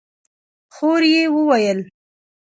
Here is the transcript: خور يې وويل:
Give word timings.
خور 0.73 1.01
يې 1.13 1.23
وويل: 1.33 1.79